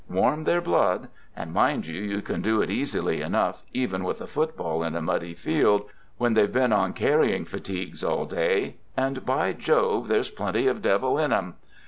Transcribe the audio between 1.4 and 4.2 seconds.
mind you, you can do it easily enough, even with